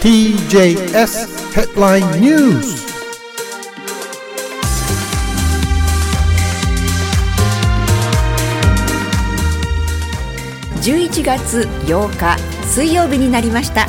[0.00, 2.88] TJS Headline News.
[10.80, 13.88] 11月8日水曜日になりました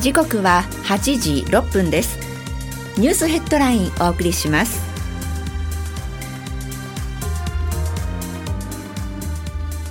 [0.00, 2.16] 時刻は8時6分です
[3.00, 4.80] ニュースヘッドラインお送りします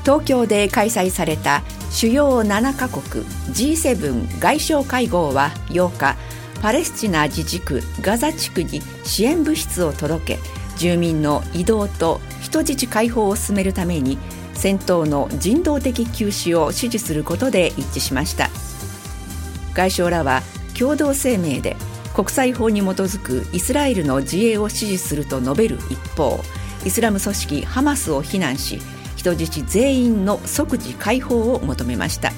[0.03, 1.62] 東京で開催された
[1.95, 3.23] 主要7カ国
[3.54, 6.17] G7 外相会合は8日
[6.62, 10.39] パレスチナ自治区ガザ地区に支援物資を届け
[10.76, 14.17] 住民の移動と人質解放を進めるために
[14.55, 18.50] 戦闘の人道的休止を支持することで一致しました。
[19.73, 20.41] 外相らは
[20.77, 21.77] 共同声明で
[22.14, 26.44] 国際法に基づくイスラエルの自衛を支持すると述べる一方
[26.86, 28.81] イスラム組織ハマスを非難し
[29.34, 32.31] 人質全員の即時解放を求めました。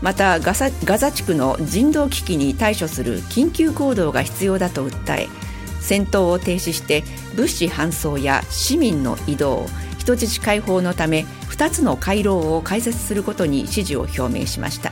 [0.00, 5.28] またガザ地区の人道危機に対処する緊急行動が必要だと訴え
[5.80, 7.04] 戦闘を停止して
[7.36, 9.66] 物資搬送や市民の移動
[9.98, 14.90] 人質解放のため2つの回廊を開設することに支持を表明しました。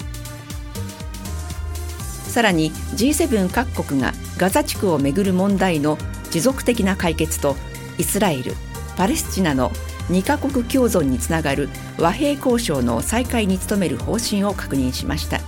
[2.28, 5.98] さらに G7 各国がガザ地区をめぐる問題の
[6.30, 7.56] 持続的な解決と
[7.98, 8.54] イスラエル
[8.96, 9.72] パレスチナの
[10.08, 15.40] 2カ国共存につながる和平交渉の再開に努める方針を確認しました。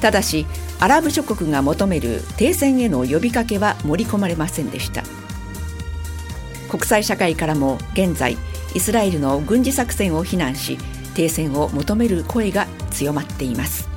[0.00, 0.46] ただし
[0.80, 5.02] アラブ諸国が求める停戦への呼びかけは盛り込まれませんでした。
[6.70, 8.38] 国際社会からも現在
[8.74, 10.78] イスラエルの軍事作戦を非難し
[11.14, 13.88] 停戦を求める声が強まっています。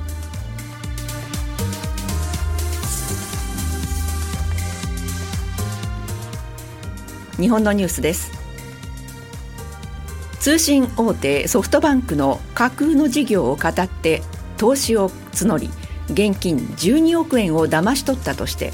[7.36, 8.33] 日本のニュースです。
[10.44, 14.20] 通信大手ソフトバンクの架空の事業を語って
[14.58, 15.70] 投資を募り
[16.12, 18.70] 現金12億円を騙し取ったとして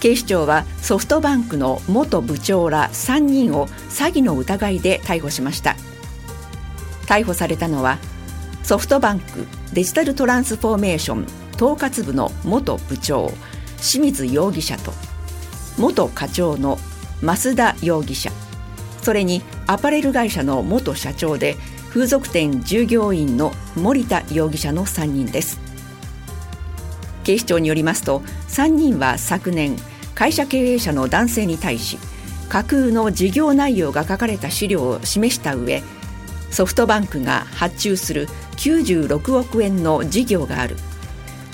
[0.00, 5.76] 警視庁はソフトバンクの元部長ら3人を詐欺の疑いで逮捕しました。
[7.06, 7.98] 逮捕されたのは
[8.64, 13.30] ソフトバンクデジタルトランスフォーメーション統括部の元部長
[13.76, 14.92] 清水容疑者と
[15.78, 16.76] 元課長の
[17.22, 18.32] 増田容疑者。
[19.04, 21.56] それにアパレル会社の元社長で
[21.90, 25.60] 風俗店従業員の森田容疑者の3人です。
[27.22, 29.76] 警視庁によりますと3人は昨年
[30.14, 31.98] 会社経営者の男性に対し
[32.48, 35.82] 架空の事業内容が書かれた資料を示した上
[36.50, 40.76] ソフトバンクが発注する96億円の事業がある。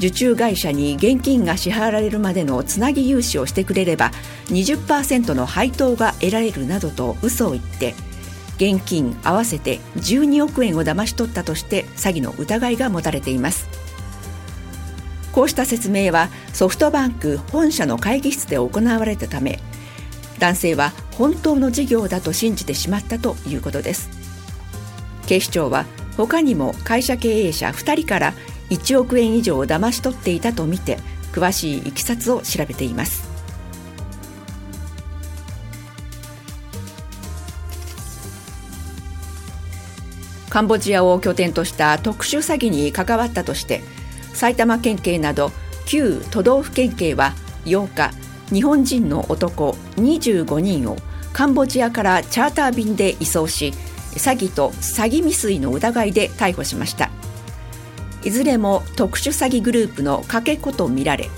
[0.00, 4.12] 受注会社に現金が支払われるまでのつなぎ融資をしてくれれば
[4.46, 7.94] 20%の配当が得られるなどと嘘を言って
[8.56, 13.68] 現金合わせて12億円を騙し取ったとして詐欺の疑いが持たれています。
[15.32, 19.60] こうした説明はソフトバンク本社の会議室で行われたため
[20.40, 24.08] 男性は本当の事業だと信じてしまったということです。
[25.26, 25.84] 警視庁は
[26.16, 28.34] 他にも会社経営者2人から
[28.70, 30.98] 1億円以上を騙し取っていたとみて
[31.32, 33.28] 詳しいいきさつを調べています。
[40.48, 43.82] カンボジアを拠点とした特殊詐欺に関わったとして
[44.32, 45.52] 埼玉県警など
[45.86, 47.34] 旧都道府県警は
[47.66, 48.10] 8日
[48.52, 50.96] 日本人の男25人を
[51.32, 53.72] カンボジアからチャーター便で移送し
[54.16, 57.19] 詐欺と詐欺未遂の疑いで逮捕しました。
[58.22, 61.30] いずれも特殊詐欺グループのかけ子とみられ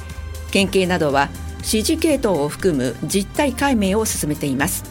[0.51, 1.29] 県警などは
[1.59, 4.85] 指示系統を含む実態解明を進めています。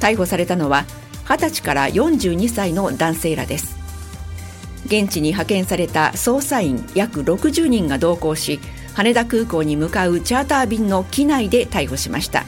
[0.00, 0.84] 逮捕されたのは
[1.24, 3.76] 20歳から42歳の男性らです。
[4.86, 8.60] 現地に派遣された捜査員約60人が同行し
[8.94, 12.44] 羽田空港に向かうチャーター便の機内で逮捕しました。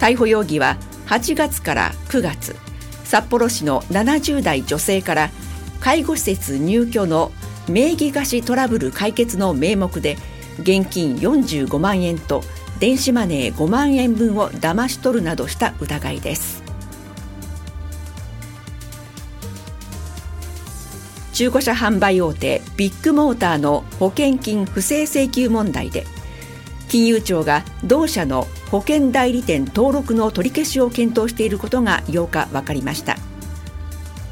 [0.00, 0.76] 逮捕容疑は
[1.06, 2.56] 8月から9月
[3.04, 5.30] 札幌市の70代女性から
[5.80, 7.32] 介護施設入居の
[7.68, 10.16] 名義貸しトラブル解決の名目で
[10.60, 12.42] 現金45万円と
[12.78, 16.62] 電子マネー5万円分を騙し取るなどした疑いです。
[21.32, 26.04] 中古車販売大手ビッグモーターの保険金不正請求問題で
[26.90, 33.29] 金融庁が同社の保険代理店登録の取り消しを検討していることが8日分かりました。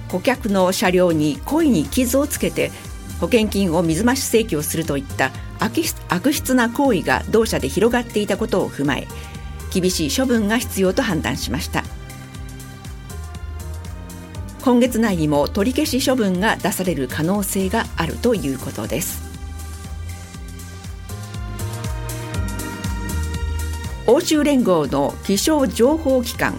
[0.08, 2.70] 顧客の車両に故意に傷をつけて
[3.20, 5.82] 保険金を水増し請求するといった悪
[6.32, 9.06] 質な行為が同社で広がっていたことを踏まえ
[9.72, 11.84] 厳しい処分が必要と判断しました。
[14.62, 19.22] 今月内にも取り消し処分が出される可能性があるということです。
[24.06, 26.58] 欧州連合の気象情報機関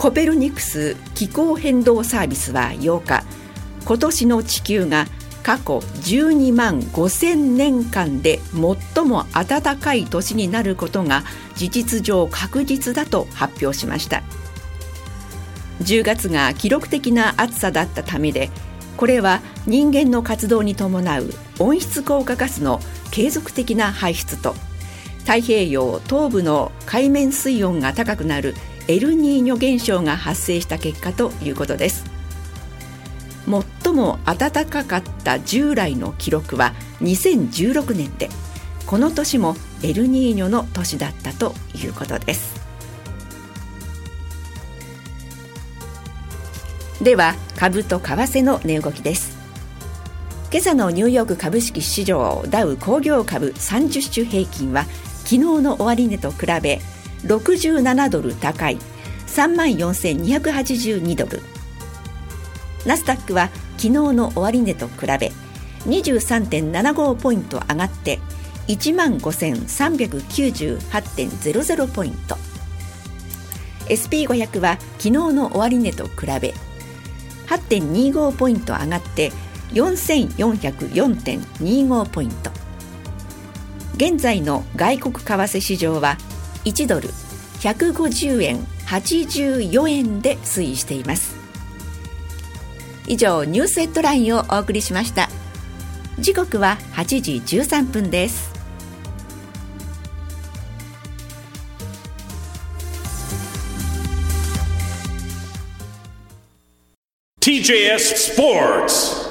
[0.00, 3.22] コペルニクス気候変動サービスは8日
[3.84, 5.04] 今年の地球が
[5.42, 8.40] 過去12万5000年間で
[8.94, 11.22] 最も暖かい年になることが
[11.54, 14.22] 事実上確実だと発表しました。
[15.82, 18.48] 10月が記録的な暑さだったためで
[18.96, 22.80] これは人間の活動に伴う温室効果ガスの
[23.10, 24.54] 継続的な排出と
[25.26, 28.54] 太平洋東部の海面水温が高くなる
[28.90, 32.10] エルニーニョ現象が発生した結果ということです。
[33.84, 38.28] 最も暖かかった従来の記録は2016年で
[38.86, 39.54] この年も
[39.84, 42.60] エルニーニョの年だったということです。
[47.00, 49.38] では株と為替の値動きです。
[50.50, 54.82] 今朝のニューヨーク株式市場ダウ工業株30種平均は
[55.22, 56.80] 昨日の終値と比べ
[57.24, 58.78] 67ドル高い。
[59.26, 61.42] 3万4282ドル。
[62.84, 65.30] ナスダックは昨日の終値と比べ
[65.86, 68.18] 23.75ポイント上がって
[68.68, 72.36] 1万5398.00ポイント。
[73.86, 76.54] SP500 は昨日の終値と比べ
[77.46, 79.32] 8.25ポイント上がって
[79.72, 82.50] 4404.25ポイント。
[83.94, 86.16] 現在の外国為替市場は
[86.64, 87.08] 1ドル
[87.60, 91.36] 150円84円で推移しています
[93.06, 95.28] 以上ニュースヘッドラインをお送りしました
[96.18, 98.60] 時刻は8時13分です
[107.40, 109.29] TJS Sports.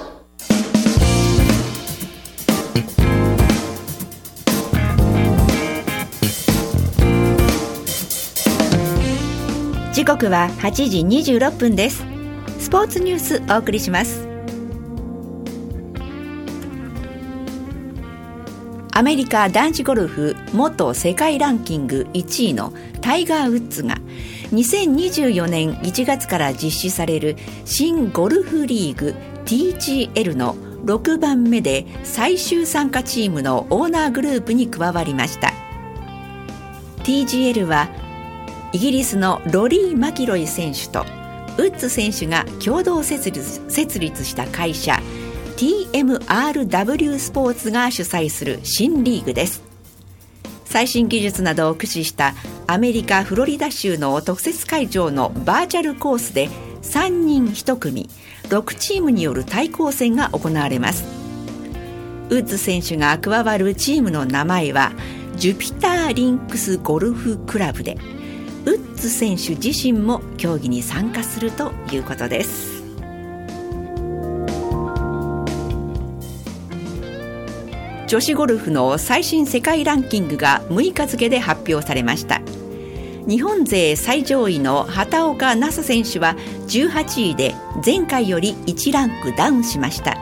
[9.99, 12.05] 時刻は8時26分です。
[12.57, 14.25] スポーツニュースお送りします。
[18.93, 23.97] アメリカ男子ゴルフ元世界ランキング1位のタイガー・ウッズが
[24.53, 27.35] 2024年1月から実施される
[27.65, 29.13] 新ゴルフリーグ
[29.43, 30.55] TGL の
[30.85, 35.51] 6番目で最終参加チームのオーナーグループに加わりました。
[37.03, 37.89] TGL は
[38.71, 41.03] イギリスのロリー・マキロイ選手と
[41.57, 45.01] ウッズ選手が共同設立設立した会社
[45.57, 49.63] TMRW スポーツが主催する新リーグです。
[50.65, 52.35] 最新技術などを駆使した
[52.67, 56.47] アメリカ・フロリダ州の特設会場のバーチャルコースで
[56.83, 58.07] 3人1組
[58.43, 61.03] 6チームによる対抗戦が行われます。
[62.29, 64.91] ウッズ選手が加わるチームの名前は
[65.35, 67.97] ジュピターリンクスゴルフクラブで
[68.69, 72.83] ウッズ選手自身も競技に参加するということです。
[78.07, 82.41] 女子ゴルフの最新世界ランキングが6日付で発表されました。
[83.27, 86.35] 日本勢最上位の畑岡奈紗選手は
[86.67, 90.15] 18位で前回より1ランクダウンしました。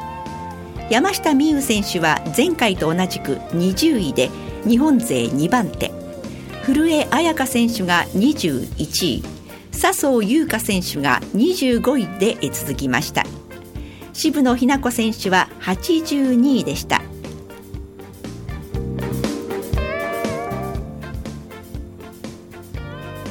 [0.89, 4.29] 山下美夢有選手は前回と同じく20位で
[4.65, 5.96] 日本勢2番手。
[6.67, 9.23] 古江彩佳選手が21位
[9.71, 13.23] 笹生優花選手が25位で続きました。
[14.11, 17.01] 渋野日向子選手は82位でした。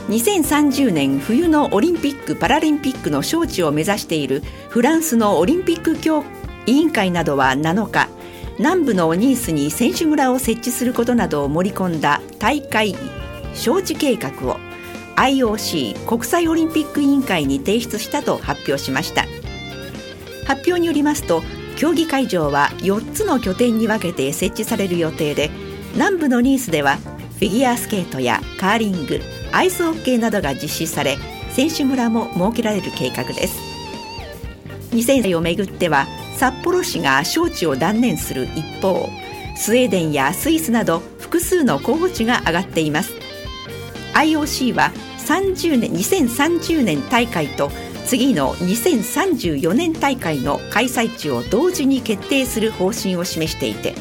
[0.09, 6.25] 2030年冬のオリンピック・パラリンピックの招致を目指しているフランスのオリンピック協
[6.65, 8.09] 委員会などは7日
[8.59, 12.97] 南部のニースに選手村を設置することなどを盛り込んだ大会
[13.57, 14.59] 招致計画を
[15.17, 19.25] IOC 国際オリンピック委員会に提出したと発表しました。
[20.47, 21.43] 発表によりますと
[21.77, 25.51] 競技会場は4つの拠点に分けて設置される予定で
[25.95, 29.21] 南部のニースではフィギュアスケートやカーリング
[29.53, 31.19] アイスホッケーなどが実施され
[31.51, 33.59] 選手村も設けられる計画です。
[34.93, 39.09] 2000年をめぐっては札幌市が招致を断念する一方
[39.57, 43.26] スウェーデンやスイスなど複数の候補地が挙がっています。
[44.17, 44.93] IOC は
[45.27, 47.71] 30年2030年大会と
[48.07, 53.95] 次の2034年大会の開催地を同時に決定する方針を示していて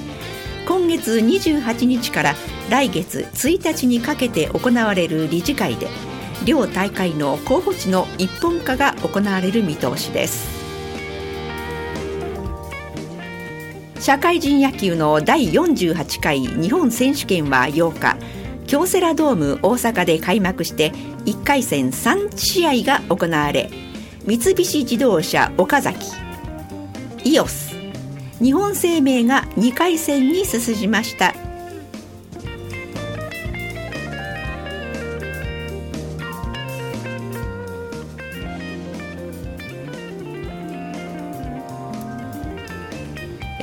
[0.67, 2.35] 今月28日から
[2.69, 5.87] 来月1日にかけて行われる理事会で
[6.45, 10.65] 両大会の候補地の一本化が行われる見通しです。
[13.99, 20.91] 社会人野球の第48回日本選手権は8日京セラドーム大阪で開幕して
[21.25, 23.69] 1回戦3試合が行われ
[24.25, 26.07] 三菱自動車岡崎
[27.23, 27.75] イオス
[28.41, 31.33] 日本生命が2回戦に進みました。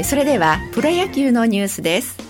[0.04, 2.21] それではプロ野球のニュースです。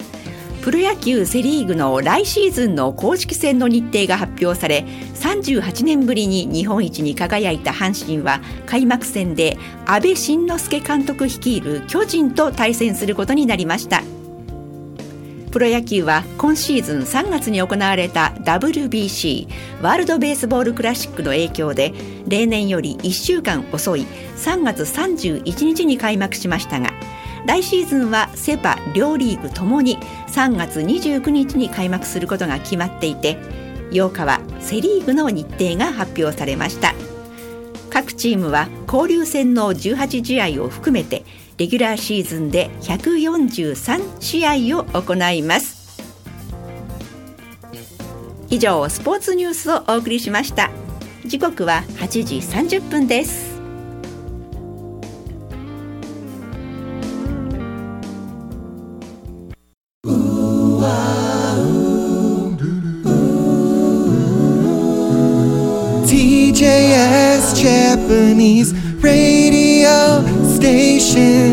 [0.62, 4.84] プロ野球セ・リーグの来シーズンの公式戦の日程が発表され
[5.16, 14.04] 38年ぶりに日本一に輝いた阪神は開幕戦で阿部慎之助監督率いる巨人と対戦することになりました。
[15.50, 19.48] プロ野球は今シーズン3月に行われた WBC
[19.82, 21.92] ワールド・ベースボール・クラシックの影響で
[22.26, 26.94] 例年より1週間遅い3月31日に開幕しましたが
[27.46, 33.36] 来シーズンはセ・パ両リーグともに3月29日に開幕することが決まっていて
[33.90, 36.94] 8日はセ・リーグの日程が発表されました。
[37.90, 41.24] 各チームは交流戦の18試合を含めて
[41.58, 46.00] レギュラーシーズンで143試合を行います。
[48.48, 50.70] 以上スポーツニュースをお送りしました。
[51.26, 53.51] 時刻は8時30分です。
[68.12, 71.51] Japanese radio station.